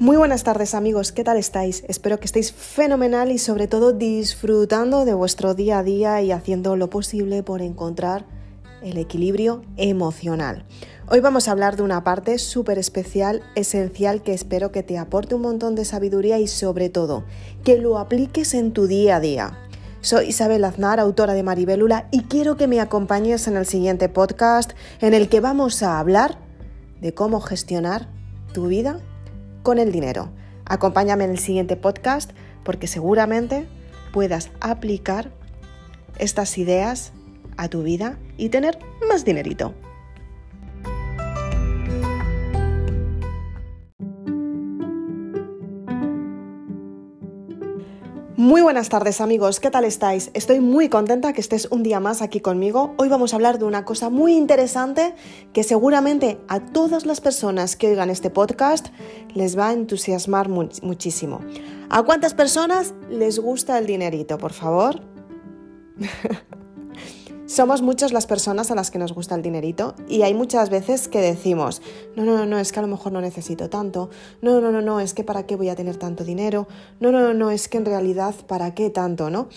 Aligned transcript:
Muy 0.00 0.16
buenas 0.16 0.44
tardes 0.44 0.76
amigos, 0.76 1.10
¿qué 1.10 1.24
tal 1.24 1.38
estáis? 1.38 1.82
Espero 1.88 2.20
que 2.20 2.26
estéis 2.26 2.52
fenomenal 2.52 3.32
y 3.32 3.38
sobre 3.38 3.66
todo 3.66 3.92
disfrutando 3.92 5.04
de 5.04 5.12
vuestro 5.12 5.54
día 5.54 5.80
a 5.80 5.82
día 5.82 6.22
y 6.22 6.30
haciendo 6.30 6.76
lo 6.76 6.88
posible 6.88 7.42
por 7.42 7.62
encontrar 7.62 8.24
el 8.80 8.96
equilibrio 8.96 9.62
emocional. 9.76 10.64
Hoy 11.10 11.18
vamos 11.18 11.48
a 11.48 11.50
hablar 11.50 11.76
de 11.76 11.82
una 11.82 12.04
parte 12.04 12.38
súper 12.38 12.78
especial, 12.78 13.42
esencial, 13.56 14.22
que 14.22 14.34
espero 14.34 14.70
que 14.70 14.84
te 14.84 14.98
aporte 14.98 15.34
un 15.34 15.42
montón 15.42 15.74
de 15.74 15.84
sabiduría 15.84 16.38
y 16.38 16.46
sobre 16.46 16.90
todo 16.90 17.24
que 17.64 17.76
lo 17.76 17.98
apliques 17.98 18.54
en 18.54 18.72
tu 18.72 18.86
día 18.86 19.16
a 19.16 19.20
día. 19.20 19.58
Soy 20.00 20.28
Isabel 20.28 20.62
Aznar, 20.62 21.00
autora 21.00 21.32
de 21.32 21.42
Maribélula, 21.42 22.06
y 22.12 22.22
quiero 22.22 22.56
que 22.56 22.68
me 22.68 22.78
acompañes 22.78 23.48
en 23.48 23.56
el 23.56 23.66
siguiente 23.66 24.08
podcast 24.08 24.74
en 25.00 25.12
el 25.12 25.28
que 25.28 25.40
vamos 25.40 25.82
a 25.82 25.98
hablar 25.98 26.38
de 27.00 27.14
cómo 27.14 27.40
gestionar 27.40 28.08
tu 28.52 28.68
vida 28.68 29.00
con 29.62 29.78
el 29.78 29.92
dinero. 29.92 30.30
Acompáñame 30.64 31.24
en 31.24 31.30
el 31.30 31.38
siguiente 31.38 31.76
podcast 31.76 32.32
porque 32.64 32.86
seguramente 32.86 33.66
puedas 34.12 34.50
aplicar 34.60 35.30
estas 36.18 36.58
ideas 36.58 37.12
a 37.56 37.68
tu 37.68 37.82
vida 37.82 38.18
y 38.36 38.48
tener 38.48 38.78
más 39.08 39.24
dinerito. 39.24 39.74
Muy 48.38 48.62
buenas 48.62 48.88
tardes 48.88 49.20
amigos, 49.20 49.58
¿qué 49.58 49.68
tal 49.68 49.84
estáis? 49.84 50.30
Estoy 50.32 50.60
muy 50.60 50.88
contenta 50.88 51.32
que 51.32 51.40
estés 51.40 51.66
un 51.72 51.82
día 51.82 51.98
más 51.98 52.22
aquí 52.22 52.38
conmigo. 52.38 52.94
Hoy 52.96 53.08
vamos 53.08 53.32
a 53.32 53.36
hablar 53.36 53.58
de 53.58 53.64
una 53.64 53.84
cosa 53.84 54.10
muy 54.10 54.36
interesante 54.36 55.16
que 55.52 55.64
seguramente 55.64 56.38
a 56.46 56.60
todas 56.60 57.04
las 57.04 57.20
personas 57.20 57.74
que 57.74 57.88
oigan 57.88 58.10
este 58.10 58.30
podcast 58.30 58.90
les 59.34 59.58
va 59.58 59.70
a 59.70 59.72
entusiasmar 59.72 60.48
muchísimo. 60.48 61.40
¿A 61.90 62.04
cuántas 62.04 62.32
personas 62.32 62.94
les 63.10 63.40
gusta 63.40 63.76
el 63.76 63.86
dinerito, 63.86 64.38
por 64.38 64.52
favor? 64.52 65.00
Somos 67.48 67.80
muchas 67.80 68.12
las 68.12 68.26
personas 68.26 68.70
a 68.70 68.74
las 68.74 68.90
que 68.90 68.98
nos 68.98 69.14
gusta 69.14 69.34
el 69.34 69.40
dinerito 69.40 69.94
y 70.06 70.20
hay 70.20 70.34
muchas 70.34 70.68
veces 70.68 71.08
que 71.08 71.22
decimos, 71.22 71.80
no, 72.14 72.22
no, 72.26 72.44
no, 72.44 72.58
es 72.58 72.72
que 72.72 72.78
a 72.78 72.82
lo 72.82 72.88
mejor 72.88 73.10
no 73.10 73.22
necesito 73.22 73.70
tanto, 73.70 74.10
no, 74.42 74.60
no, 74.60 74.70
no, 74.70 74.82
no, 74.82 75.00
es 75.00 75.14
que 75.14 75.24
para 75.24 75.46
qué 75.46 75.56
voy 75.56 75.70
a 75.70 75.74
tener 75.74 75.96
tanto 75.96 76.24
dinero, 76.24 76.68
no, 77.00 77.10
no, 77.10 77.20
no, 77.22 77.32
no, 77.32 77.50
es 77.50 77.68
que 77.68 77.78
en 77.78 77.86
realidad 77.86 78.34
para 78.46 78.74
qué 78.74 78.90
tanto, 78.90 79.30
¿no? 79.30 79.48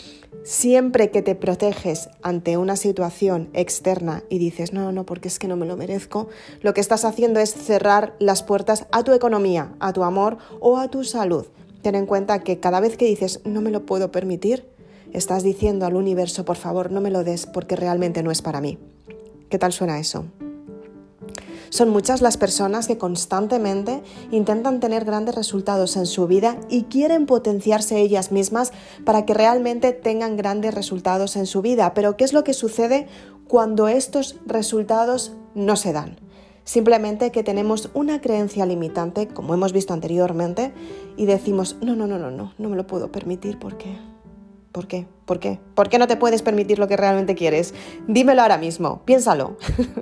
Siempre 0.46 1.12
que 1.12 1.22
te 1.22 1.36
proteges 1.36 2.08
ante 2.22 2.56
una 2.56 2.78
situación 2.78 3.50
externa 3.52 4.24
y 4.30 4.40
dices, 4.40 4.72
no, 4.72 4.84
no, 4.84 4.94
no, 4.94 5.06
porque 5.06 5.28
es 5.28 5.38
que 5.38 5.50
no 5.50 5.58
me 5.58 5.66
lo 5.66 5.76
merezco, 5.76 6.30
lo 6.62 6.74
que 6.74 6.80
estás 6.80 7.04
haciendo 7.04 7.42
es 7.42 7.54
cerrar 7.54 8.16
las 8.20 8.42
puertas 8.42 8.88
a 8.94 9.04
tu 9.04 9.12
economía, 9.12 9.76
a 9.82 9.92
tu 9.92 10.06
amor 10.06 10.38
o 10.62 10.78
a 10.78 10.88
tu 10.88 11.04
salud. 11.04 11.48
Ten 11.82 11.96
en 11.96 12.06
cuenta 12.06 12.40
que 12.40 12.62
cada 12.62 12.80
vez 12.80 12.96
que 12.96 13.06
dices, 13.06 13.42
no 13.44 13.60
me 13.60 13.72
lo 13.72 13.86
puedo 13.86 14.12
permitir, 14.12 14.71
Estás 15.14 15.44
diciendo 15.44 15.86
al 15.86 15.96
universo, 15.96 16.46
por 16.46 16.56
favor, 16.56 16.92
no 16.92 17.02
me 17.02 17.12
lo 17.12 17.24
des 17.24 17.46
porque 17.46 17.76
realmente 17.76 18.24
no 18.24 18.32
es 18.32 18.42
para 18.42 18.62
mí. 18.62 18.78
¿Qué 19.50 19.60
tal 19.60 19.74
suena 19.74 20.00
eso? 20.00 20.26
Son 21.70 21.90
muchas 21.90 22.22
las 22.22 22.38
personas 22.38 22.88
que 22.88 22.98
constantemente 22.98 24.04
intentan 24.32 24.80
tener 24.80 25.06
grandes 25.06 25.36
resultados 25.36 25.96
en 25.96 26.06
su 26.06 26.28
vida 26.28 26.58
y 26.70 26.84
quieren 26.84 27.26
potenciarse 27.26 28.00
ellas 28.00 28.32
mismas 28.32 28.72
para 29.06 29.26
que 29.26 29.34
realmente 29.34 29.94
tengan 29.94 30.38
grandes 30.38 30.74
resultados 30.74 31.36
en 31.36 31.46
su 31.46 31.62
vida. 31.62 31.94
Pero 31.94 32.18
¿qué 32.18 32.24
es 32.24 32.34
lo 32.34 32.44
que 32.44 32.54
sucede 32.54 33.08
cuando 33.48 33.88
estos 33.88 34.38
resultados 34.46 35.34
no 35.56 35.76
se 35.76 35.94
dan? 35.94 36.18
Simplemente 36.64 37.32
que 37.32 37.44
tenemos 37.44 37.90
una 37.94 38.22
creencia 38.22 38.66
limitante, 38.66 39.28
como 39.28 39.54
hemos 39.54 39.74
visto 39.74 39.94
anteriormente, 39.94 40.74
y 41.18 41.26
decimos, 41.26 41.78
no, 41.82 41.96
no, 41.96 42.06
no, 42.06 42.18
no, 42.18 42.32
no, 42.32 42.54
no 42.58 42.70
me 42.70 42.76
lo 42.76 42.86
puedo 42.86 43.12
permitir 43.12 43.58
porque 43.60 43.98
¿Por 44.72 44.88
qué? 44.88 45.06
¿Por 45.26 45.40
qué? 45.40 45.60
¿Por 45.76 45.90
qué 45.90 45.98
no 45.98 46.08
te 46.08 46.16
puedes 46.16 46.42
permitir 46.42 46.80
lo 46.80 46.88
que 46.88 46.96
realmente 46.96 47.36
quieres? 47.36 47.74
Dímelo 48.08 48.42
ahora 48.42 48.58
mismo, 48.58 49.02
piénsalo. 49.04 49.58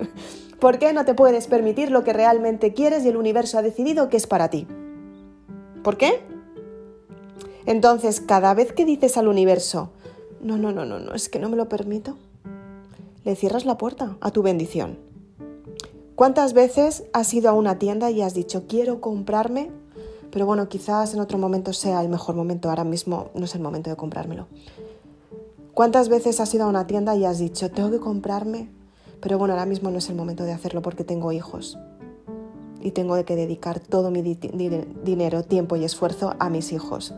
¿Por 0.60 0.78
qué 0.78 0.92
no 0.92 1.04
te 1.04 1.14
puedes 1.14 1.46
permitir 1.48 1.90
lo 1.90 2.04
que 2.04 2.12
realmente 2.12 2.72
quieres 2.72 3.04
y 3.04 3.08
el 3.08 3.16
universo 3.16 3.58
ha 3.58 3.62
decidido 3.62 4.08
que 4.08 4.16
es 4.16 4.26
para 4.26 4.48
ti? 4.48 4.66
¿Por 5.82 5.96
qué? 5.96 6.20
Entonces, 7.66 8.20
cada 8.20 8.54
vez 8.54 8.72
que 8.72 8.84
dices 8.84 9.16
al 9.16 9.28
universo, 9.28 9.90
no, 10.40 10.56
no, 10.56 10.70
no, 10.70 10.84
no, 10.84 10.98
no, 10.98 11.14
es 11.14 11.28
que 11.28 11.38
no 11.38 11.48
me 11.48 11.56
lo 11.56 11.68
permito, 11.68 12.16
le 13.24 13.36
cierras 13.36 13.64
la 13.64 13.76
puerta 13.76 14.16
a 14.20 14.30
tu 14.30 14.42
bendición. 14.42 14.98
¿Cuántas 16.14 16.52
veces 16.52 17.04
has 17.12 17.32
ido 17.32 17.48
a 17.48 17.54
una 17.54 17.78
tienda 17.78 18.10
y 18.10 18.22
has 18.22 18.34
dicho, 18.34 18.66
quiero 18.68 19.00
comprarme 19.00 19.70
pero 20.30 20.46
bueno, 20.46 20.68
quizás 20.68 21.14
en 21.14 21.20
otro 21.20 21.38
momento 21.38 21.72
sea 21.72 22.02
el 22.02 22.08
mejor 22.08 22.34
momento, 22.34 22.68
ahora 22.68 22.84
mismo 22.84 23.30
no 23.34 23.44
es 23.44 23.54
el 23.54 23.60
momento 23.60 23.90
de 23.90 23.96
comprármelo. 23.96 24.46
¿Cuántas 25.74 26.08
veces 26.08 26.40
has 26.40 26.52
ido 26.54 26.64
a 26.64 26.68
una 26.68 26.86
tienda 26.86 27.16
y 27.16 27.24
has 27.24 27.38
dicho, 27.38 27.70
tengo 27.70 27.90
que 27.90 28.00
comprarme? 28.00 28.70
Pero 29.20 29.38
bueno, 29.38 29.54
ahora 29.54 29.66
mismo 29.66 29.90
no 29.90 29.98
es 29.98 30.08
el 30.08 30.16
momento 30.16 30.44
de 30.44 30.52
hacerlo 30.52 30.82
porque 30.82 31.04
tengo 31.04 31.32
hijos 31.32 31.78
y 32.80 32.92
tengo 32.92 33.22
que 33.24 33.36
dedicar 33.36 33.80
todo 33.80 34.10
mi 34.10 34.22
dinero, 34.22 35.42
tiempo 35.42 35.76
y 35.76 35.84
esfuerzo 35.84 36.34
a 36.38 36.48
mis 36.48 36.72
hijos. 36.72 37.14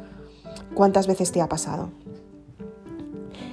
¿Cuántas 0.75 1.07
veces 1.07 1.33
te 1.33 1.41
ha 1.41 1.49
pasado? 1.49 1.91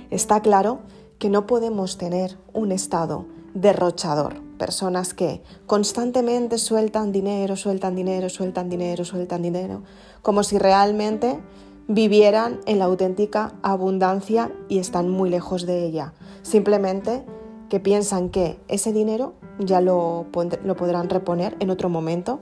Está 0.10 0.42
claro 0.42 0.80
que 1.20 1.30
no 1.30 1.46
podemos 1.46 1.98
tener 1.98 2.38
un 2.54 2.72
estado 2.72 3.26
derrochador 3.54 4.42
personas 4.60 5.16
que 5.16 5.42
constantemente 5.66 6.60
sueltan 6.60 7.12
dinero, 7.12 7.56
sueltan 7.56 7.96
dinero, 7.96 8.30
sueltan 8.30 8.70
dinero, 8.70 9.06
sueltan 9.06 9.42
dinero, 9.42 9.82
como 10.22 10.44
si 10.44 10.60
realmente 10.60 11.40
vivieran 11.88 12.60
en 12.68 12.78
la 12.78 12.86
auténtica 12.86 13.54
abundancia 13.64 14.52
y 14.68 14.78
están 14.78 15.10
muy 15.10 15.32
lejos 15.32 15.66
de 15.66 15.86
ella. 15.86 16.14
Simplemente 16.44 17.26
que 17.70 17.80
piensan 17.80 18.30
que 18.30 18.60
ese 18.68 18.94
dinero 18.94 19.34
ya 19.58 19.82
lo, 19.82 20.28
lo 20.64 20.76
podrán 20.76 21.10
reponer 21.10 21.56
en 21.60 21.72
otro 21.72 21.90
momento 21.90 22.42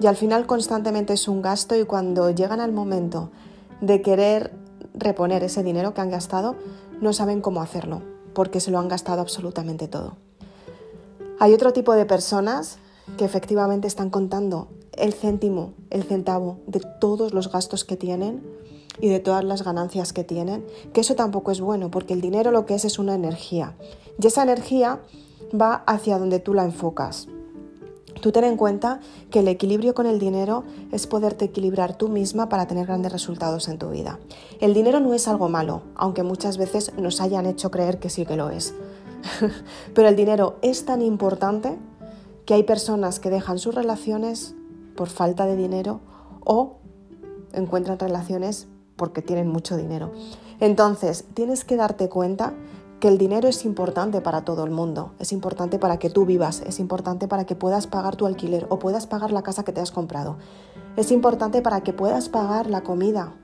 y 0.00 0.06
al 0.06 0.16
final 0.16 0.46
constantemente 0.46 1.12
es 1.12 1.26
un 1.26 1.42
gasto 1.42 1.76
y 1.76 1.84
cuando 1.84 2.30
llegan 2.30 2.60
al 2.60 2.72
momento 2.72 3.30
de 3.80 4.02
querer 4.02 4.52
reponer 4.94 5.42
ese 5.42 5.62
dinero 5.62 5.94
que 5.94 6.00
han 6.00 6.10
gastado, 6.10 6.56
no 7.00 7.12
saben 7.12 7.40
cómo 7.40 7.62
hacerlo 7.62 8.02
porque 8.34 8.60
se 8.60 8.70
lo 8.70 8.78
han 8.78 8.88
gastado 8.88 9.20
absolutamente 9.20 9.88
todo. 9.88 10.16
Hay 11.40 11.52
otro 11.52 11.72
tipo 11.72 11.94
de 11.94 12.06
personas 12.06 12.78
que 13.16 13.24
efectivamente 13.24 13.88
están 13.88 14.10
contando 14.10 14.68
el 14.92 15.12
céntimo, 15.12 15.74
el 15.90 16.04
centavo 16.04 16.58
de 16.66 16.80
todos 17.00 17.34
los 17.34 17.50
gastos 17.50 17.84
que 17.84 17.96
tienen 17.96 18.42
y 19.00 19.08
de 19.08 19.18
todas 19.18 19.42
las 19.42 19.64
ganancias 19.64 20.12
que 20.12 20.22
tienen, 20.22 20.64
que 20.92 21.00
eso 21.00 21.16
tampoco 21.16 21.50
es 21.50 21.60
bueno, 21.60 21.90
porque 21.90 22.14
el 22.14 22.20
dinero 22.20 22.52
lo 22.52 22.66
que 22.66 22.74
es 22.74 22.84
es 22.84 22.98
una 22.98 23.14
energía. 23.14 23.74
Y 24.22 24.26
esa 24.26 24.44
energía 24.44 25.00
va 25.60 25.82
hacia 25.86 26.18
donde 26.18 26.38
tú 26.38 26.54
la 26.54 26.64
enfocas. 26.64 27.26
Tú 28.20 28.30
ten 28.30 28.44
en 28.44 28.56
cuenta 28.56 29.00
que 29.30 29.40
el 29.40 29.48
equilibrio 29.48 29.92
con 29.92 30.06
el 30.06 30.20
dinero 30.20 30.62
es 30.92 31.06
poderte 31.08 31.46
equilibrar 31.46 31.98
tú 31.98 32.08
misma 32.08 32.48
para 32.48 32.66
tener 32.66 32.86
grandes 32.86 33.12
resultados 33.12 33.68
en 33.68 33.78
tu 33.78 33.90
vida. 33.90 34.20
El 34.60 34.72
dinero 34.72 35.00
no 35.00 35.14
es 35.14 35.26
algo 35.26 35.48
malo, 35.48 35.82
aunque 35.96 36.22
muchas 36.22 36.56
veces 36.56 36.92
nos 36.96 37.20
hayan 37.20 37.44
hecho 37.44 37.72
creer 37.72 37.98
que 37.98 38.08
sí 38.08 38.24
que 38.24 38.36
lo 38.36 38.50
es. 38.50 38.72
Pero 39.94 40.08
el 40.08 40.16
dinero 40.16 40.56
es 40.62 40.84
tan 40.84 41.02
importante 41.02 41.78
que 42.46 42.54
hay 42.54 42.62
personas 42.62 43.20
que 43.20 43.30
dejan 43.30 43.58
sus 43.58 43.74
relaciones 43.74 44.54
por 44.96 45.08
falta 45.08 45.46
de 45.46 45.56
dinero 45.56 46.00
o 46.44 46.78
encuentran 47.52 47.98
relaciones 47.98 48.68
porque 48.96 49.22
tienen 49.22 49.48
mucho 49.48 49.76
dinero. 49.76 50.12
Entonces, 50.60 51.24
tienes 51.34 51.64
que 51.64 51.76
darte 51.76 52.08
cuenta 52.08 52.54
que 53.00 53.08
el 53.08 53.18
dinero 53.18 53.48
es 53.48 53.64
importante 53.64 54.20
para 54.20 54.44
todo 54.44 54.64
el 54.64 54.70
mundo, 54.70 55.12
es 55.18 55.32
importante 55.32 55.78
para 55.78 55.98
que 55.98 56.10
tú 56.10 56.24
vivas, 56.24 56.62
es 56.66 56.78
importante 56.78 57.28
para 57.28 57.44
que 57.44 57.54
puedas 57.54 57.86
pagar 57.86 58.16
tu 58.16 58.24
alquiler 58.24 58.66
o 58.70 58.78
puedas 58.78 59.06
pagar 59.06 59.32
la 59.32 59.42
casa 59.42 59.64
que 59.64 59.72
te 59.72 59.80
has 59.80 59.90
comprado, 59.90 60.38
es 60.96 61.10
importante 61.10 61.60
para 61.60 61.82
que 61.82 61.92
puedas 61.92 62.28
pagar 62.28 62.70
la 62.70 62.82
comida 62.82 63.34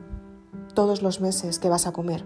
todos 0.81 1.03
los 1.03 1.21
meses 1.21 1.59
que 1.59 1.69
vas 1.69 1.87
a 1.87 1.93
comer. 1.93 2.25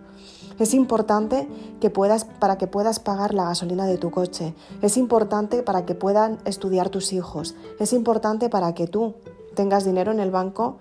Es 0.61 0.75
importante 0.75 1.49
que 1.81 1.91
puedas, 1.91 2.25
para 2.25 2.57
que 2.57 2.69
puedas 2.69 3.01
pagar 3.01 3.35
la 3.35 3.47
gasolina 3.47 3.85
de 3.85 3.99
tu 3.99 4.13
coche. 4.13 4.55
Es 4.81 4.97
importante 4.97 5.65
para 5.65 5.85
que 5.85 5.97
puedan 5.97 6.39
estudiar 6.45 6.89
tus 6.89 7.13
hijos. 7.13 7.57
Es 7.81 7.93
importante 7.93 8.49
para 8.49 8.73
que 8.73 8.87
tú 8.87 9.15
tengas 9.57 9.85
dinero 9.85 10.13
en 10.13 10.21
el 10.21 10.31
banco 10.31 10.77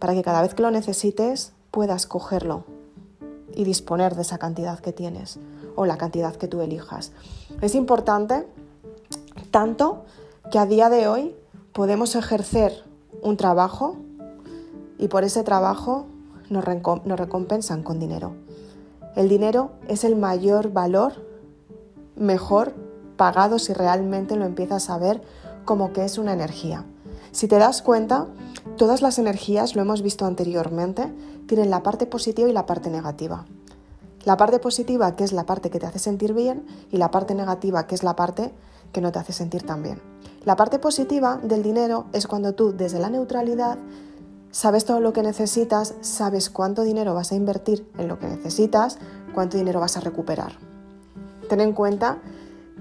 para 0.00 0.12
que 0.14 0.22
cada 0.22 0.42
vez 0.42 0.54
que 0.54 0.62
lo 0.62 0.72
necesites 0.72 1.52
puedas 1.70 2.08
cogerlo 2.08 2.64
y 3.54 3.62
disponer 3.62 4.16
de 4.16 4.22
esa 4.22 4.38
cantidad 4.38 4.80
que 4.80 4.92
tienes 4.92 5.38
o 5.76 5.86
la 5.86 5.98
cantidad 5.98 6.34
que 6.34 6.48
tú 6.48 6.62
elijas. 6.62 7.12
Es 7.60 7.76
importante 7.76 8.44
tanto 9.52 10.04
que 10.50 10.58
a 10.58 10.66
día 10.66 10.90
de 10.90 11.06
hoy 11.06 11.36
podemos 11.72 12.16
ejercer 12.16 12.82
un 13.22 13.36
trabajo 13.36 13.98
y 14.98 15.06
por 15.06 15.22
ese 15.22 15.44
trabajo 15.44 16.08
nos, 16.50 16.64
recompensan 16.64 17.82
con 17.82 17.98
dinero. 17.98 18.34
El 19.16 19.28
dinero 19.28 19.72
es 19.88 20.04
el 20.04 20.16
mayor 20.16 20.72
valor, 20.72 21.12
mejor 22.16 22.74
pagado 23.16 23.58
si 23.58 23.72
realmente 23.72 24.36
lo 24.36 24.44
empiezas 24.44 24.90
a 24.90 24.98
ver 24.98 25.22
como 25.64 25.92
que 25.92 26.04
es 26.04 26.18
una 26.18 26.32
energía. 26.32 26.84
Si 27.32 27.48
te 27.48 27.58
das 27.58 27.82
cuenta, 27.82 28.26
todas 28.76 29.02
las 29.02 29.18
energías, 29.18 29.76
lo 29.76 29.82
hemos 29.82 30.02
visto 30.02 30.26
anteriormente, 30.26 31.12
tienen 31.46 31.70
la 31.70 31.82
parte 31.82 32.06
positiva 32.06 32.48
y 32.48 32.52
la 32.52 32.66
parte 32.66 32.90
negativa. 32.90 33.44
La 34.24 34.36
parte 34.36 34.58
positiva, 34.58 35.16
que 35.16 35.24
es 35.24 35.32
la 35.32 35.44
parte 35.44 35.70
que 35.70 35.78
te 35.78 35.86
hace 35.86 35.98
sentir 35.98 36.32
bien, 36.32 36.64
y 36.90 36.96
la 36.96 37.10
parte 37.10 37.34
negativa, 37.34 37.86
que 37.86 37.94
es 37.94 38.02
la 38.02 38.16
parte 38.16 38.52
que 38.92 39.00
no 39.00 39.12
te 39.12 39.18
hace 39.18 39.32
sentir 39.32 39.62
tan 39.64 39.82
bien. 39.82 40.00
La 40.44 40.56
parte 40.56 40.78
positiva 40.78 41.38
del 41.42 41.62
dinero 41.62 42.06
es 42.12 42.26
cuando 42.26 42.54
tú, 42.54 42.72
desde 42.72 42.98
la 42.98 43.10
neutralidad, 43.10 43.78
sabes 44.54 44.84
todo 44.84 45.00
lo 45.00 45.12
que 45.12 45.24
necesitas, 45.24 45.94
sabes 46.00 46.48
cuánto 46.48 46.84
dinero 46.84 47.12
vas 47.12 47.32
a 47.32 47.34
invertir 47.34 47.90
en 47.98 48.06
lo 48.06 48.20
que 48.20 48.28
necesitas, 48.28 48.98
cuánto 49.34 49.56
dinero 49.56 49.80
vas 49.80 49.96
a 49.96 50.00
recuperar. 50.00 50.52
Ten 51.48 51.60
en 51.60 51.72
cuenta 51.72 52.18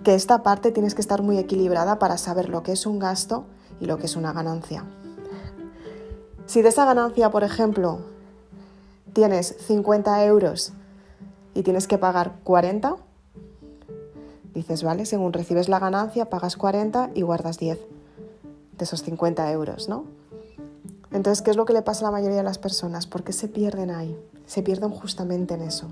que 0.03 0.13
esta 0.13 0.43
parte 0.43 0.71
tienes 0.71 0.93
que 0.93 1.01
estar 1.01 1.23
muy 1.23 1.39
equilibrada 1.39 1.97
para 1.97 2.19
saber 2.19 2.49
lo 2.49 2.61
que 2.61 2.73
es 2.73 2.85
un 2.85 2.99
gasto 2.99 3.45
y 3.79 3.87
lo 3.87 3.97
que 3.97 4.05
es 4.05 4.15
una 4.15 4.33
ganancia. 4.33 4.85
Si 6.45 6.61
de 6.61 6.69
esa 6.69 6.85
ganancia, 6.85 7.31
por 7.31 7.43
ejemplo, 7.43 8.01
tienes 9.13 9.55
50 9.65 10.25
euros 10.25 10.73
y 11.55 11.63
tienes 11.63 11.87
que 11.87 11.97
pagar 11.97 12.35
40, 12.43 12.97
dices, 14.53 14.83
vale, 14.83 15.07
según 15.07 15.33
recibes 15.33 15.69
la 15.69 15.79
ganancia, 15.79 16.29
pagas 16.29 16.55
40 16.55 17.09
y 17.15 17.23
guardas 17.23 17.57
10 17.57 17.79
de 18.77 18.83
esos 18.83 19.01
50 19.01 19.51
euros, 19.51 19.89
¿no? 19.89 20.05
Entonces, 21.13 21.43
¿qué 21.43 21.51
es 21.51 21.57
lo 21.57 21.65
que 21.65 21.73
le 21.73 21.83
pasa 21.83 22.01
a 22.01 22.11
la 22.11 22.17
mayoría 22.17 22.37
de 22.37 22.43
las 22.43 22.57
personas? 22.57 23.05
¿Por 23.07 23.23
qué 23.23 23.33
se 23.33 23.47
pierden 23.47 23.91
ahí? 23.91 24.17
Se 24.45 24.63
pierden 24.63 24.89
justamente 24.89 25.53
en 25.53 25.61
eso. 25.61 25.87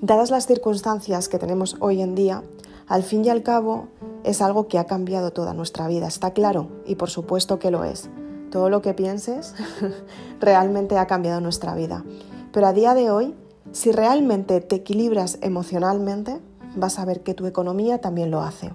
Dadas 0.00 0.30
las 0.30 0.46
circunstancias 0.46 1.28
que 1.28 1.40
tenemos 1.40 1.76
hoy 1.80 2.00
en 2.00 2.14
día, 2.14 2.44
al 2.86 3.02
fin 3.02 3.24
y 3.24 3.30
al 3.30 3.42
cabo 3.42 3.88
es 4.22 4.40
algo 4.40 4.68
que 4.68 4.78
ha 4.78 4.84
cambiado 4.84 5.32
toda 5.32 5.54
nuestra 5.54 5.88
vida, 5.88 6.06
está 6.06 6.32
claro, 6.32 6.68
y 6.86 6.94
por 6.94 7.10
supuesto 7.10 7.58
que 7.58 7.72
lo 7.72 7.82
es. 7.82 8.08
Todo 8.50 8.70
lo 8.70 8.80
que 8.80 8.94
pienses 8.94 9.54
realmente 10.40 10.96
ha 10.96 11.06
cambiado 11.06 11.40
nuestra 11.40 11.74
vida. 11.74 12.04
Pero 12.52 12.68
a 12.68 12.72
día 12.72 12.94
de 12.94 13.10
hoy, 13.10 13.34
si 13.72 13.90
realmente 13.90 14.60
te 14.60 14.76
equilibras 14.76 15.38
emocionalmente, 15.42 16.40
vas 16.76 16.98
a 16.98 17.04
ver 17.04 17.22
que 17.22 17.34
tu 17.34 17.46
economía 17.46 18.00
también 18.00 18.30
lo 18.30 18.40
hace. 18.40 18.70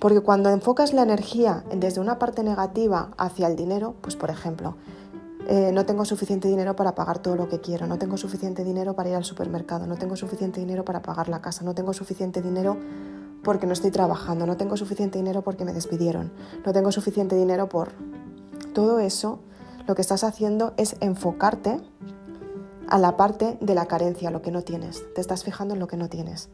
Porque 0.00 0.20
cuando 0.20 0.50
enfocas 0.50 0.92
la 0.92 1.02
energía 1.02 1.64
desde 1.74 2.00
una 2.00 2.18
parte 2.18 2.42
negativa 2.42 3.10
hacia 3.16 3.46
el 3.48 3.56
dinero, 3.56 3.94
pues 4.00 4.16
por 4.16 4.30
ejemplo, 4.30 4.76
eh, 5.48 5.72
no 5.72 5.86
tengo 5.86 6.04
suficiente 6.04 6.46
dinero 6.46 6.76
para 6.76 6.94
pagar 6.94 7.20
todo 7.20 7.34
lo 7.34 7.48
que 7.48 7.60
quiero, 7.60 7.86
no 7.86 7.98
tengo 7.98 8.16
suficiente 8.16 8.64
dinero 8.64 8.94
para 8.94 9.08
ir 9.08 9.14
al 9.14 9.24
supermercado, 9.24 9.86
no 9.86 9.96
tengo 9.96 10.14
suficiente 10.14 10.60
dinero 10.60 10.84
para 10.84 11.00
pagar 11.00 11.28
la 11.28 11.40
casa, 11.40 11.64
no 11.64 11.74
tengo 11.74 11.92
suficiente 11.94 12.42
dinero 12.42 12.76
porque 13.42 13.66
no 13.66 13.72
estoy 13.72 13.90
trabajando, 13.90 14.46
no 14.46 14.56
tengo 14.56 14.76
suficiente 14.76 15.18
dinero 15.18 15.42
porque 15.42 15.64
me 15.64 15.72
despidieron, 15.72 16.32
no 16.66 16.72
tengo 16.72 16.92
suficiente 16.92 17.34
dinero 17.34 17.68
por... 17.68 17.92
Todo 18.74 19.00
eso 19.00 19.40
lo 19.86 19.94
que 19.94 20.02
estás 20.02 20.22
haciendo 20.22 20.74
es 20.76 20.96
enfocarte 21.00 21.80
a 22.88 22.98
la 22.98 23.16
parte 23.16 23.56
de 23.60 23.74
la 23.74 23.86
carencia, 23.86 24.30
lo 24.30 24.42
que 24.42 24.50
no 24.50 24.62
tienes, 24.62 25.02
te 25.14 25.20
estás 25.20 25.44
fijando 25.44 25.74
en 25.74 25.80
lo 25.80 25.88
que 25.88 25.96
no 25.96 26.08
tienes. 26.08 26.50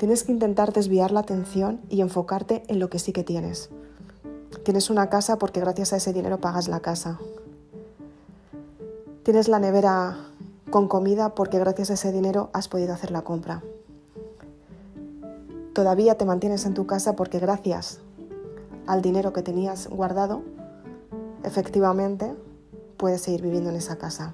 Tienes 0.00 0.24
que 0.24 0.32
intentar 0.32 0.72
desviar 0.72 1.10
la 1.10 1.20
atención 1.20 1.82
y 1.90 2.00
enfocarte 2.00 2.62
en 2.68 2.78
lo 2.78 2.88
que 2.88 2.98
sí 2.98 3.12
que 3.12 3.22
tienes. 3.22 3.68
Tienes 4.64 4.88
una 4.88 5.10
casa 5.10 5.36
porque 5.36 5.60
gracias 5.60 5.92
a 5.92 5.98
ese 5.98 6.14
dinero 6.14 6.40
pagas 6.40 6.68
la 6.68 6.80
casa. 6.80 7.18
Tienes 9.24 9.48
la 9.48 9.58
nevera 9.58 10.16
con 10.70 10.88
comida 10.88 11.34
porque 11.34 11.58
gracias 11.58 11.90
a 11.90 11.94
ese 11.94 12.12
dinero 12.12 12.48
has 12.54 12.66
podido 12.66 12.94
hacer 12.94 13.10
la 13.10 13.20
compra. 13.20 13.62
Todavía 15.74 16.16
te 16.16 16.24
mantienes 16.24 16.64
en 16.64 16.72
tu 16.72 16.86
casa 16.86 17.14
porque 17.14 17.38
gracias 17.38 17.98
al 18.86 19.02
dinero 19.02 19.34
que 19.34 19.42
tenías 19.42 19.86
guardado, 19.86 20.40
efectivamente 21.44 22.34
puedes 22.96 23.20
seguir 23.20 23.42
viviendo 23.42 23.68
en 23.68 23.76
esa 23.76 23.96
casa. 23.96 24.32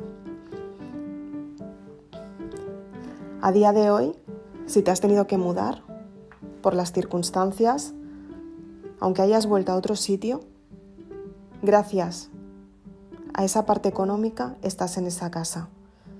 A 3.42 3.50
día 3.50 3.72
de 3.72 3.90
hoy, 3.90 4.16
si 4.66 4.82
te 4.82 4.90
has 4.90 5.00
tenido 5.00 5.26
que 5.26 5.38
mudar 5.38 5.82
por 6.60 6.74
las 6.74 6.92
circunstancias, 6.92 7.94
aunque 9.00 9.22
hayas 9.22 9.46
vuelto 9.46 9.72
a 9.72 9.76
otro 9.76 9.96
sitio, 9.96 10.40
gracias 11.62 12.30
a 13.34 13.44
esa 13.44 13.66
parte 13.66 13.88
económica 13.88 14.56
estás 14.62 14.96
en 14.98 15.06
esa 15.06 15.30
casa, 15.30 15.68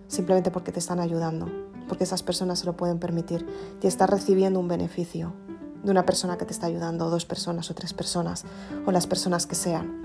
simplemente 0.07 0.51
porque 0.51 0.73
te 0.73 0.79
están 0.79 1.01
ayudando, 1.01 1.51
porque 1.89 2.05
esas 2.05 2.23
personas 2.23 2.61
se 2.61 2.67
lo 2.67 2.77
pueden 2.77 2.99
permitir 2.99 3.47
y 3.83 3.87
estás 3.87 4.11
recibiendo 4.11 4.61
un 4.61 4.69
beneficio 4.69 5.33
de 5.83 5.91
una 5.91 6.05
persona 6.05 6.37
que 6.37 6.45
te 6.45 6.53
está 6.53 6.67
ayudando, 6.67 7.11
dos 7.11 7.25
personas 7.25 7.71
o 7.71 7.75
tres 7.75 7.95
personas, 7.95 8.45
o 8.87 8.93
las 8.93 9.07
personas 9.07 9.47
que 9.47 9.55
sean. 9.55 10.03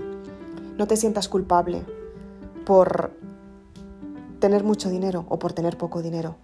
No 0.78 0.86
te 0.86 0.96
sientas 0.96 1.28
culpable 1.28 1.84
por 2.64 3.12
tener 4.38 4.64
mucho 4.64 4.90
dinero 4.90 5.26
o 5.28 5.38
por 5.38 5.52
tener 5.52 5.76
poco 5.76 6.02
dinero. 6.02 6.36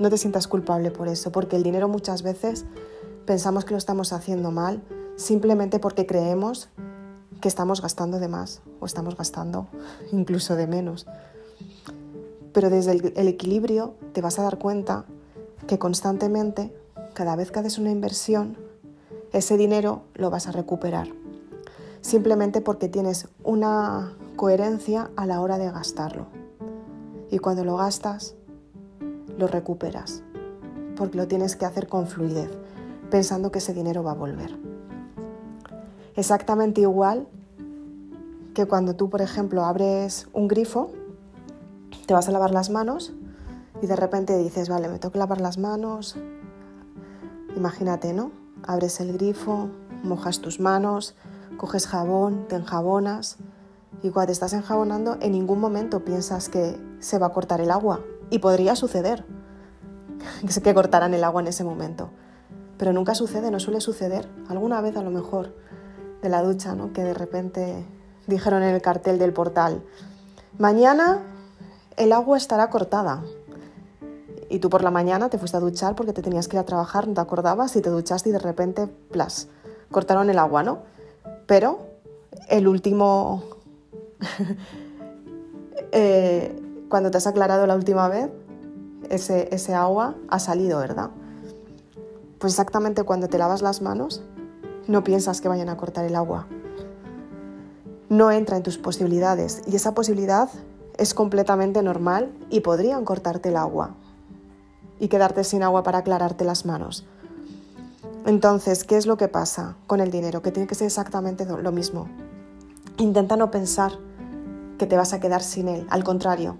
No 0.00 0.08
te 0.08 0.16
sientas 0.16 0.48
culpable 0.48 0.90
por 0.90 1.08
eso, 1.08 1.30
porque 1.30 1.56
el 1.56 1.62
dinero 1.62 1.86
muchas 1.86 2.22
veces 2.22 2.64
pensamos 3.26 3.66
que 3.66 3.72
lo 3.72 3.78
estamos 3.78 4.14
haciendo 4.14 4.50
mal 4.50 4.82
simplemente 5.16 5.78
porque 5.78 6.06
creemos 6.06 6.70
que 7.42 7.48
estamos 7.48 7.82
gastando 7.82 8.18
de 8.18 8.26
más 8.26 8.62
o 8.80 8.86
estamos 8.86 9.14
gastando 9.14 9.66
incluso 10.12 10.56
de 10.56 10.66
menos. 10.66 11.06
Pero 12.54 12.70
desde 12.70 12.92
el, 12.92 13.28
equilibrio 13.28 13.92
te 14.14 14.22
vas 14.22 14.38
a 14.38 14.42
dar 14.42 14.58
cuenta 14.58 15.04
que 15.66 15.78
constantemente, 15.78 16.74
cada 17.12 17.36
vez 17.36 17.50
que 17.50 17.58
haces 17.58 17.76
una 17.76 17.90
inversión, 17.90 18.56
ese 19.34 19.58
dinero 19.58 20.04
lo 20.14 20.30
vas 20.30 20.46
a 20.46 20.52
recuperar. 20.52 21.08
Simplemente 22.00 22.62
porque 22.62 22.88
tienes 22.88 23.28
una 23.44 24.14
coherencia 24.36 25.10
a 25.16 25.26
la 25.26 25.42
hora 25.42 25.58
de 25.58 25.70
gastarlo. 25.70 26.26
Y 27.30 27.38
cuando 27.38 27.64
lo 27.64 27.76
gastas, 27.76 28.34
lo 29.40 29.48
recuperas. 29.48 30.22
Porque 30.96 31.18
lo 31.18 31.26
tienes 31.26 31.56
que 31.56 31.64
hacer 31.64 31.88
con 31.88 32.06
fluidez, 32.06 32.50
pensando 33.10 33.50
que 33.50 33.58
ese 33.58 33.74
dinero 33.74 34.04
va 34.04 34.12
a 34.12 34.14
volver. 34.14 34.56
Exactamente 36.14 36.82
igual 36.82 37.26
que 38.54 38.66
cuando 38.66 38.94
tú, 38.94 39.08
por 39.10 39.22
ejemplo, 39.22 39.64
abres 39.64 40.28
un 40.32 40.46
grifo, 40.46 40.90
te 42.06 42.14
vas 42.14 42.28
a 42.28 42.32
lavar 42.32 42.50
las 42.50 42.70
manos 42.70 43.12
y 43.80 43.86
de 43.86 43.96
repente 43.96 44.36
dices, 44.36 44.68
vale, 44.68 44.88
me 44.88 44.98
tengo 44.98 45.12
que 45.12 45.18
lavar 45.18 45.40
las 45.40 45.58
manos. 45.58 46.16
Imagínate, 47.56 48.12
¿no? 48.12 48.32
Abres 48.66 49.00
el 49.00 49.12
grifo, 49.14 49.70
mojas 50.02 50.40
tus 50.40 50.60
manos, 50.60 51.14
coges 51.56 51.86
jabón, 51.86 52.46
te 52.48 52.56
enjabonas 52.56 53.38
y 54.02 54.10
cuando 54.10 54.26
te 54.26 54.32
estás 54.32 54.52
enjabonando 54.52 55.16
en 55.20 55.32
ningún 55.32 55.60
momento 55.60 56.04
piensas 56.04 56.48
que 56.48 56.76
se 56.98 57.18
va 57.18 57.28
a 57.28 57.32
cortar 57.32 57.60
el 57.60 57.70
agua. 57.70 58.00
Y 58.30 58.38
podría 58.38 58.76
suceder 58.76 59.24
que 60.62 60.74
cortaran 60.74 61.14
el 61.14 61.24
agua 61.24 61.42
en 61.42 61.48
ese 61.48 61.64
momento. 61.64 62.10
Pero 62.78 62.92
nunca 62.92 63.14
sucede, 63.14 63.50
no 63.50 63.60
suele 63.60 63.80
suceder. 63.80 64.28
Alguna 64.48 64.80
vez 64.80 64.96
a 64.96 65.02
lo 65.02 65.10
mejor 65.10 65.54
de 66.22 66.28
la 66.28 66.42
ducha, 66.42 66.74
¿no? 66.74 66.92
Que 66.92 67.02
de 67.02 67.14
repente 67.14 67.86
dijeron 68.26 68.62
en 68.62 68.74
el 68.74 68.82
cartel 68.82 69.18
del 69.18 69.32
portal, 69.32 69.82
mañana 70.58 71.20
el 71.96 72.12
agua 72.12 72.36
estará 72.36 72.70
cortada. 72.70 73.22
Y 74.48 74.58
tú 74.58 74.68
por 74.68 74.82
la 74.82 74.90
mañana 74.90 75.28
te 75.28 75.38
fuiste 75.38 75.56
a 75.56 75.60
duchar 75.60 75.94
porque 75.94 76.12
te 76.12 76.22
tenías 76.22 76.48
que 76.48 76.56
ir 76.56 76.60
a 76.60 76.64
trabajar, 76.64 77.06
no 77.06 77.14
te 77.14 77.20
acordabas 77.20 77.76
y 77.76 77.80
te 77.80 77.90
duchaste 77.90 78.30
y 78.30 78.32
de 78.32 78.38
repente, 78.38 78.86
plas, 78.86 79.48
cortaron 79.90 80.28
el 80.28 80.38
agua, 80.38 80.62
¿no? 80.62 80.78
Pero 81.46 81.78
el 82.48 82.68
último... 82.68 83.44
Eh, 85.92 86.54
cuando 86.90 87.10
te 87.10 87.18
has 87.18 87.26
aclarado 87.26 87.66
la 87.66 87.76
última 87.76 88.08
vez, 88.08 88.28
ese, 89.08 89.74
agua 89.74 90.16
ha 90.28 90.38
salido, 90.38 90.80
¿verdad? 90.80 91.10
Pues 92.38 92.52
exactamente 92.52 93.04
cuando 93.04 93.28
te 93.28 93.38
lavas 93.38 93.62
las 93.62 93.80
manos, 93.80 94.22
no 94.88 95.04
piensas 95.04 95.40
que 95.40 95.48
vayan 95.48 95.68
a 95.68 95.76
cortar 95.76 96.04
el 96.04 96.16
agua. 96.16 96.46
No 98.08 98.30
entra 98.32 98.56
en 98.56 98.64
tus 98.64 98.76
posibilidades 98.76 99.62
y 99.66 99.76
esa 99.76 99.94
posibilidad 99.94 100.48
es 100.98 101.14
completamente 101.14 101.82
normal 101.82 102.32
y 102.50 102.60
podrían 102.60 103.04
cortarte 103.04 103.50
el 103.50 103.56
agua 103.56 103.94
y 104.98 105.08
quedarte 105.08 105.44
sin 105.44 105.62
agua 105.62 105.84
para 105.84 105.98
aclararte 105.98 106.44
las 106.44 106.66
manos. 106.66 107.06
Entonces, 108.26 108.84
¿qué 108.84 108.96
es 108.96 109.06
lo 109.06 109.16
que 109.16 109.28
pasa 109.28 109.76
con 109.86 110.00
el 110.00 110.10
dinero? 110.10 110.42
Que 110.42 110.50
tiene 110.50 110.66
que 110.66 110.74
ser 110.74 110.88
exactamente 110.88 111.46
lo 111.46 111.72
mismo. 111.72 112.08
Intenta 112.98 113.36
no 113.36 113.50
pensar 113.50 113.92
que 114.76 114.86
te 114.86 114.96
vas 114.96 115.12
a 115.12 115.20
quedar 115.20 115.42
sin 115.42 115.68
él. 115.68 115.86
Al 115.88 116.04
contrario, 116.04 116.56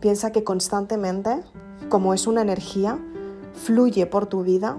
piensa 0.00 0.32
que 0.32 0.44
constantemente, 0.44 1.42
como 1.88 2.14
es 2.14 2.26
una 2.26 2.42
energía, 2.42 2.98
fluye 3.54 4.06
por 4.06 4.26
tu 4.26 4.42
vida 4.42 4.78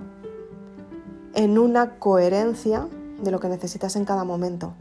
en 1.34 1.58
una 1.58 2.00
coherencia 2.00 2.88
de 3.22 3.32
lo 3.32 3.40
que 3.40 3.48
necesitas 3.48 3.96
en 3.96 4.06
cada 4.06 4.24
momento. 4.24 4.74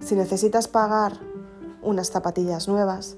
Si 0.00 0.14
necesitas 0.14 0.68
pagar 0.68 1.18
unas 1.80 2.10
zapatillas 2.10 2.68
nuevas, 2.68 3.16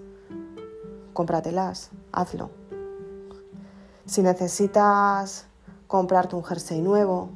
cómpratelas, 1.13 1.91
hazlo. 2.13 2.51
Si 4.07 4.23
necesitas 4.23 5.47
comprarte 5.87 6.37
un 6.37 6.45
jersey 6.45 6.83
nuevo, 6.83 7.31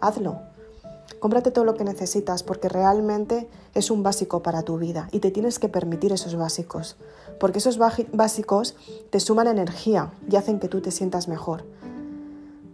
hazlo. 0.00 0.40
Cómprate 1.18 1.50
todo 1.50 1.66
lo 1.66 1.74
que 1.74 1.84
necesitas 1.84 2.42
porque 2.42 2.70
realmente 2.70 3.48
es 3.74 3.90
un 3.90 4.02
básico 4.02 4.42
para 4.42 4.62
tu 4.62 4.78
vida 4.78 5.08
y 5.12 5.20
te 5.20 5.30
tienes 5.30 5.58
que 5.58 5.68
permitir 5.68 6.12
esos 6.12 6.34
básicos, 6.36 6.96
porque 7.40 7.58
esos 7.58 7.78
básicos 7.78 8.76
te 9.08 9.18
suman 9.18 9.48
energía 9.48 10.12
y 10.30 10.36
hacen 10.36 10.60
que 10.60 10.68
tú 10.68 10.82
te 10.82 10.90
sientas 10.90 11.26
mejor. 11.26 11.64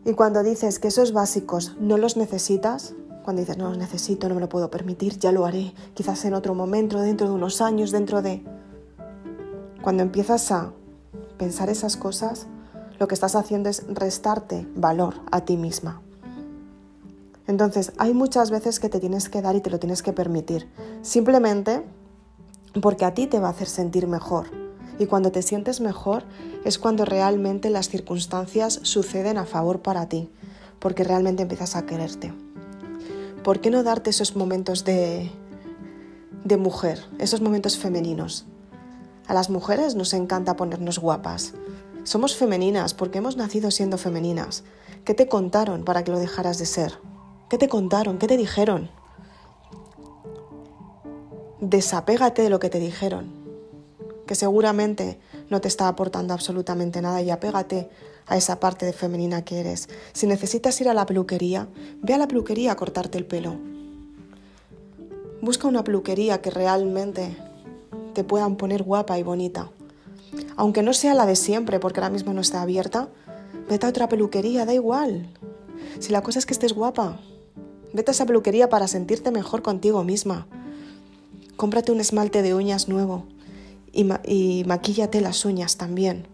Y 0.04 0.12
cuando 0.12 0.42
dices 0.42 0.78
que 0.80 0.88
esos 0.88 1.12
básicos 1.12 1.76
no 1.80 1.96
los 1.96 2.16
necesitas, 2.16 2.92
cuando 3.24 3.40
dices 3.40 3.56
no 3.56 3.68
los 3.68 3.78
necesito, 3.78 4.28
no 4.28 4.34
me 4.34 4.40
lo 4.40 4.48
puedo 4.48 4.68
permitir, 4.70 5.18
ya 5.18 5.30
lo 5.30 5.46
haré, 5.46 5.72
quizás 5.94 6.24
en 6.24 6.34
otro 6.34 6.54
momento, 6.54 7.00
dentro 7.00 7.28
de 7.28 7.34
unos 7.34 7.60
años, 7.60 7.92
dentro 7.92 8.22
de... 8.22 8.44
Cuando 9.82 10.02
empiezas 10.02 10.50
a 10.50 10.72
pensar 11.38 11.70
esas 11.70 11.96
cosas, 11.96 12.48
lo 12.98 13.06
que 13.06 13.14
estás 13.14 13.36
haciendo 13.36 13.68
es 13.68 13.86
restarte 13.88 14.66
valor 14.74 15.14
a 15.30 15.44
ti 15.44 15.56
misma. 15.56 16.02
Entonces, 17.46 17.92
hay 17.98 18.14
muchas 18.14 18.50
veces 18.50 18.80
que 18.80 18.88
te 18.88 18.98
tienes 18.98 19.28
que 19.28 19.42
dar 19.42 19.54
y 19.54 19.60
te 19.60 19.70
lo 19.70 19.78
tienes 19.78 20.02
que 20.02 20.12
permitir, 20.12 20.68
simplemente 21.02 21.84
porque 22.80 23.04
a 23.04 23.14
ti 23.14 23.26
te 23.26 23.38
va 23.38 23.48
a 23.48 23.50
hacer 23.50 23.68
sentir 23.68 24.06
mejor. 24.06 24.46
Y 24.98 25.06
cuando 25.06 25.30
te 25.30 25.42
sientes 25.42 25.80
mejor 25.80 26.24
es 26.64 26.78
cuando 26.78 27.04
realmente 27.04 27.70
las 27.70 27.88
circunstancias 27.88 28.80
suceden 28.82 29.38
a 29.38 29.44
favor 29.44 29.80
para 29.80 30.08
ti, 30.08 30.30
porque 30.78 31.04
realmente 31.04 31.42
empiezas 31.42 31.76
a 31.76 31.86
quererte. 31.86 32.32
¿Por 33.42 33.60
qué 33.60 33.70
no 33.70 33.82
darte 33.82 34.10
esos 34.10 34.36
momentos 34.36 34.84
de, 34.84 35.30
de 36.44 36.56
mujer, 36.56 37.04
esos 37.18 37.40
momentos 37.40 37.78
femeninos? 37.78 38.46
A 39.26 39.34
las 39.34 39.50
mujeres 39.50 39.94
nos 39.94 40.14
encanta 40.14 40.56
ponernos 40.56 40.98
guapas. 40.98 41.52
Somos 42.04 42.36
femeninas 42.36 42.94
porque 42.94 43.18
hemos 43.18 43.36
nacido 43.36 43.70
siendo 43.70 43.98
femeninas. 43.98 44.64
¿Qué 45.04 45.14
te 45.14 45.28
contaron 45.28 45.84
para 45.84 46.04
que 46.04 46.12
lo 46.12 46.18
dejaras 46.18 46.58
de 46.58 46.66
ser? 46.66 46.98
¿Qué 47.50 47.58
te 47.58 47.68
contaron? 47.68 48.18
¿Qué 48.18 48.26
te 48.26 48.36
dijeron? 48.36 48.90
Desapégate 51.68 52.42
de 52.42 52.48
lo 52.48 52.60
que 52.60 52.70
te 52.70 52.78
dijeron, 52.78 53.26
que 54.24 54.36
seguramente 54.36 55.18
no 55.50 55.60
te 55.60 55.66
está 55.66 55.88
aportando 55.88 56.32
absolutamente 56.32 57.02
nada 57.02 57.20
y 57.22 57.30
apégate 57.30 57.90
a 58.28 58.36
esa 58.36 58.60
parte 58.60 58.86
de 58.86 58.92
femenina 58.92 59.44
que 59.44 59.58
eres. 59.58 59.88
Si 60.12 60.28
necesitas 60.28 60.80
ir 60.80 60.88
a 60.88 60.94
la 60.94 61.06
peluquería, 61.06 61.66
ve 62.02 62.14
a 62.14 62.18
la 62.18 62.28
peluquería 62.28 62.70
a 62.70 62.76
cortarte 62.76 63.18
el 63.18 63.26
pelo. 63.26 63.56
Busca 65.42 65.66
una 65.66 65.82
peluquería 65.82 66.40
que 66.40 66.52
realmente 66.52 67.36
te 68.14 68.22
puedan 68.22 68.54
poner 68.54 68.84
guapa 68.84 69.18
y 69.18 69.24
bonita. 69.24 69.72
Aunque 70.54 70.84
no 70.84 70.94
sea 70.94 71.14
la 71.14 71.26
de 71.26 71.34
siempre, 71.34 71.80
porque 71.80 71.98
ahora 71.98 72.10
mismo 72.10 72.32
no 72.32 72.42
está 72.42 72.62
abierta, 72.62 73.08
vete 73.68 73.86
a 73.86 73.88
otra 73.88 74.08
peluquería, 74.08 74.66
da 74.66 74.72
igual. 74.72 75.26
Si 75.98 76.12
la 76.12 76.22
cosa 76.22 76.38
es 76.38 76.46
que 76.46 76.52
estés 76.52 76.74
guapa, 76.74 77.18
Vete 77.96 78.10
a 78.10 78.12
esa 78.12 78.26
peluquería 78.26 78.68
para 78.68 78.88
sentirte 78.88 79.30
mejor 79.30 79.62
contigo 79.62 80.04
misma. 80.04 80.46
Cómprate 81.56 81.92
un 81.92 82.00
esmalte 82.00 82.42
de 82.42 82.54
uñas 82.54 82.88
nuevo 82.88 83.24
y, 83.92 84.64
maquíllate 84.66 85.20
las 85.20 85.44
uñas 85.44 85.76
también. 85.76 86.26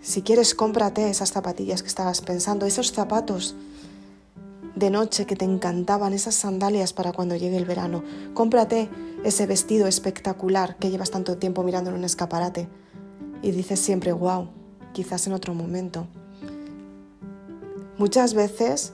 Si 0.00 0.22
quieres, 0.22 0.54
cómprate 0.54 1.10
esas 1.10 1.32
zapatillas 1.32 1.82
que 1.82 1.88
estabas 1.88 2.20
pensando, 2.22 2.64
esos 2.64 2.92
zapatos 2.92 3.54
de 4.74 4.90
noche 4.90 5.26
que 5.26 5.36
te 5.36 5.44
encantaban, 5.44 6.12
esas 6.12 6.34
sandalias 6.34 6.92
para 6.92 7.12
cuando 7.12 7.36
llegue 7.36 7.56
el 7.56 7.64
verano. 7.64 8.04
Cómprate 8.34 8.88
ese 9.24 9.46
vestido 9.46 9.86
espectacular 9.86 10.76
que 10.76 10.90
llevas 10.90 11.10
tanto 11.10 11.36
tiempo 11.36 11.62
mirando 11.62 11.90
en 11.90 11.96
un 11.96 12.04
escaparate 12.04 12.68
y 13.42 13.50
dices 13.50 13.80
siempre, 13.80 14.12
wow, 14.12 14.48
quizás 14.92 15.26
en 15.26 15.32
otro 15.32 15.54
momento. 15.54 16.06
Muchas 17.98 18.34
veces 18.34 18.92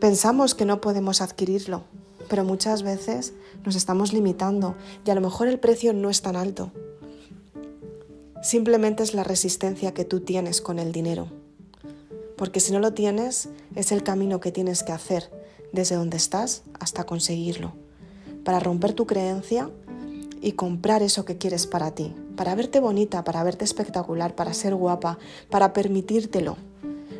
Pensamos 0.00 0.54
que 0.54 0.64
no 0.64 0.80
podemos 0.80 1.20
adquirirlo, 1.20 1.82
pero 2.28 2.44
muchas 2.44 2.82
veces 2.82 3.32
nos 3.64 3.74
estamos 3.74 4.12
limitando 4.12 4.76
y 5.04 5.10
a 5.10 5.14
lo 5.14 5.20
mejor 5.20 5.48
el 5.48 5.58
precio 5.58 5.92
no 5.92 6.10
es 6.10 6.22
tan 6.22 6.36
alto. 6.36 6.72
Simplemente 8.42 9.02
es 9.02 9.14
la 9.14 9.24
resistencia 9.24 9.94
que 9.94 10.04
tú 10.04 10.20
tienes 10.20 10.60
con 10.60 10.78
el 10.78 10.92
dinero. 10.92 11.28
Porque 12.36 12.60
si 12.60 12.72
no 12.72 12.78
lo 12.78 12.94
tienes, 12.94 13.48
es 13.74 13.90
el 13.90 14.04
camino 14.04 14.38
que 14.38 14.52
tienes 14.52 14.84
que 14.84 14.92
hacer 14.92 15.30
desde 15.72 15.96
donde 15.96 16.16
estás 16.16 16.62
hasta 16.78 17.04
conseguirlo. 17.04 17.72
Para 18.44 18.60
romper 18.60 18.92
tu 18.92 19.06
creencia 19.06 19.70
y 20.40 20.52
comprar 20.52 21.02
eso 21.02 21.24
que 21.24 21.36
quieres 21.36 21.66
para 21.66 21.90
ti. 21.90 22.14
Para 22.36 22.54
verte 22.54 22.78
bonita, 22.78 23.24
para 23.24 23.42
verte 23.42 23.64
espectacular, 23.64 24.36
para 24.36 24.54
ser 24.54 24.74
guapa, 24.74 25.18
para 25.50 25.72
permitírtelo. 25.72 26.56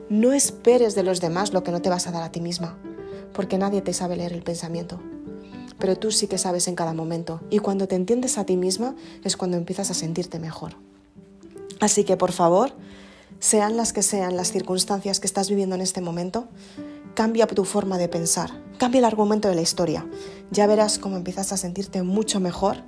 No 0.08 0.32
esperes 0.32 0.94
de 0.94 1.02
los 1.02 1.20
demás 1.20 1.52
lo 1.52 1.64
que 1.64 1.72
no 1.72 1.82
te 1.82 1.90
vas 1.90 2.06
a 2.06 2.12
dar 2.12 2.22
a 2.22 2.32
ti 2.32 2.40
misma, 2.40 2.78
porque 3.38 3.57
nadie 3.57 3.83
te 3.83 3.92
sabe 3.92 4.16
leer 4.16 4.33
el 4.33 4.42
pensamiento. 4.42 4.99
Pero 5.78 5.95
tú 5.95 6.11
sí 6.11 6.26
que 6.26 6.38
sabes 6.38 6.66
en 6.66 6.75
cada 6.75 6.92
momento, 6.92 7.40
y 7.50 7.61
cuando 7.61 7.87
te 7.87 7.95
entiendes 7.95 8.37
a 8.37 8.45
ti 8.45 8.57
misma 8.57 8.97
es 9.23 9.37
cuando 9.37 9.57
empiezas 9.57 9.92
a 9.92 9.95
sentirte 9.95 10.40
mejor. 10.40 10.73
Así 11.78 12.02
que 12.02 12.16
por 12.16 12.33
favor, 12.33 12.73
sean 13.38 13.76
las 13.76 13.92
que 13.92 14.02
sean 14.02 14.37
las 14.37 14.50
circunstancias 14.50 15.21
que 15.21 15.28
estás 15.28 15.50
viviendo 15.50 15.76
en 15.76 15.83
este 15.83 16.00
momento, 16.00 16.49
cambia 17.14 17.47
tu 17.47 17.64
forma 17.64 17.97
de 17.97 18.09
pensar, 18.09 18.50
cambia 18.76 18.99
el 18.99 19.04
argumento 19.04 19.47
de 19.49 19.54
la 19.54 19.62
historia. 19.62 20.04
Ya 20.50 20.66
verás 20.66 20.99
cómo 20.99 21.16
empiezas 21.16 21.52
a 21.52 21.57
sentirte 21.57 22.02
mucho 22.02 22.40
mejor 22.40 22.78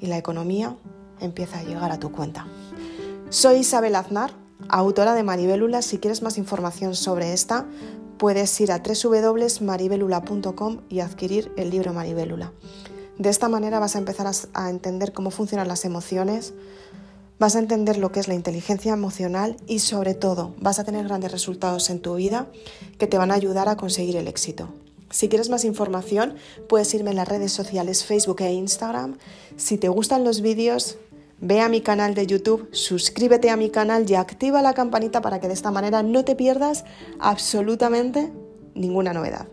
y 0.00 0.06
la 0.06 0.16
economía 0.16 0.76
empieza 1.20 1.58
a 1.58 1.62
llegar 1.62 1.92
a 1.92 1.98
tu 1.98 2.10
cuenta. 2.10 2.46
Soy 3.28 3.58
Isabel 3.58 3.96
Aznar 3.96 4.32
autora 4.68 5.14
de 5.14 5.22
Maribélula. 5.22 5.82
Si 5.82 5.98
quieres 5.98 6.22
más 6.22 6.38
información 6.38 6.94
sobre 6.94 7.32
esta, 7.32 7.66
puedes 8.18 8.60
ir 8.60 8.72
a 8.72 8.82
www.maribelula.com 8.82 10.80
y 10.88 11.00
adquirir 11.00 11.52
el 11.56 11.70
libro 11.70 11.92
Maribélula. 11.92 12.52
De 13.16 13.30
esta 13.30 13.48
manera 13.48 13.78
vas 13.78 13.96
a 13.96 13.98
empezar 13.98 14.30
a 14.54 14.70
entender 14.70 15.12
cómo 15.12 15.30
funcionan 15.30 15.68
las 15.68 15.84
emociones, 15.84 16.54
vas 17.38 17.56
a 17.56 17.60
entender 17.60 17.96
lo 17.96 18.12
que 18.12 18.20
es 18.20 18.28
la 18.28 18.34
inteligencia 18.34 18.92
emocional 18.92 19.56
y 19.66 19.78
sobre 19.78 20.14
todo 20.14 20.54
vas 20.60 20.78
a 20.78 20.84
tener 20.84 21.06
grandes 21.06 21.32
resultados 21.32 21.90
en 21.90 22.00
tu 22.00 22.16
vida 22.16 22.46
que 22.98 23.06
te 23.06 23.18
van 23.18 23.30
a 23.30 23.34
ayudar 23.34 23.68
a 23.68 23.76
conseguir 23.76 24.16
el 24.16 24.28
éxito. 24.28 24.68
Si 25.10 25.28
quieres 25.28 25.48
más 25.48 25.64
información, 25.64 26.34
puedes 26.68 26.92
irme 26.92 27.10
en 27.10 27.16
las 27.16 27.28
redes 27.28 27.52
sociales 27.52 28.04
Facebook 28.04 28.42
e 28.42 28.52
Instagram. 28.52 29.16
Si 29.56 29.78
te 29.78 29.88
gustan 29.88 30.22
los 30.22 30.42
vídeos, 30.42 30.98
Ve 31.40 31.60
a 31.60 31.68
mi 31.68 31.82
canal 31.82 32.14
de 32.14 32.26
YouTube, 32.26 32.68
suscríbete 32.72 33.50
a 33.50 33.56
mi 33.56 33.70
canal 33.70 34.10
y 34.10 34.16
activa 34.16 34.60
la 34.60 34.74
campanita 34.74 35.20
para 35.20 35.38
que 35.38 35.46
de 35.46 35.54
esta 35.54 35.70
manera 35.70 36.02
no 36.02 36.24
te 36.24 36.34
pierdas 36.34 36.84
absolutamente 37.20 38.32
ninguna 38.74 39.12
novedad. 39.12 39.46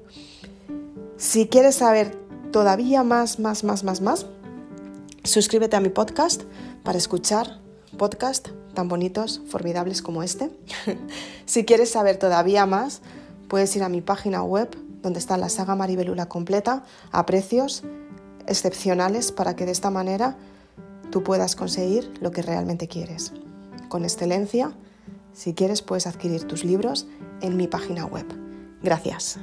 Si 1.17 1.47
quieres 1.47 1.75
saber 1.75 2.15
todavía 2.51 3.03
más, 3.03 3.39
más, 3.39 3.63
más, 3.63 3.83
más, 3.83 4.01
más, 4.01 4.25
suscríbete 5.23 5.75
a 5.75 5.79
mi 5.79 5.89
podcast 5.89 6.43
para 6.83 6.97
escuchar 6.97 7.59
podcasts 7.97 8.51
tan 8.73 8.87
bonitos, 8.87 9.41
formidables 9.47 10.01
como 10.01 10.23
este. 10.23 10.49
si 11.45 11.65
quieres 11.65 11.91
saber 11.91 12.17
todavía 12.17 12.65
más, 12.65 13.01
puedes 13.47 13.75
ir 13.75 13.83
a 13.83 13.89
mi 13.89 14.01
página 14.01 14.43
web 14.43 14.75
donde 15.03 15.19
está 15.19 15.37
la 15.37 15.49
saga 15.49 15.75
Maribelula 15.75 16.27
completa 16.27 16.83
a 17.11 17.25
precios 17.27 17.83
excepcionales 18.47 19.31
para 19.31 19.55
que 19.55 19.65
de 19.65 19.71
esta 19.71 19.91
manera 19.91 20.35
tú 21.15 21.23
puedas 21.23 21.55
conseguir 21.55 22.11
lo 22.19 22.31
que 22.31 22.41
realmente 22.41 22.89
quieres. 22.89 23.31
Con 23.87 24.03
excelencia, 24.03 24.73
si 25.31 25.53
quieres 25.53 25.81
puedes 25.81 26.07
adquirir 26.07 26.43
tus 26.43 26.65
libros 26.65 27.07
en 27.39 27.55
mi 27.55 27.69
página 27.69 28.05
web. 28.05 28.25
Gracias. 28.83 29.39